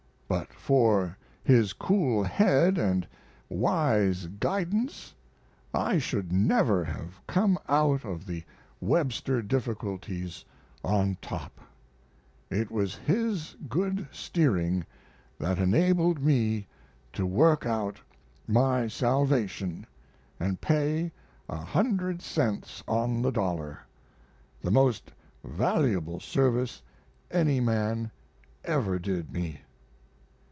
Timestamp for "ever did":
28.63-29.33